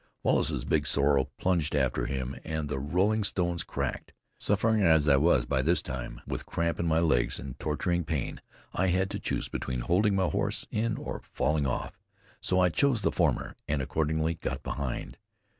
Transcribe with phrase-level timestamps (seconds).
[0.23, 4.13] Wallace's big sorrel plunged after him and the rolling stones cracked.
[4.39, 8.41] Suffering as I was by this time, with cramp in my legs, and torturing pain,
[8.73, 11.99] I had to choose between holding my horse in or falling off;
[12.41, 15.19] so I chose the former and accordingly got behind.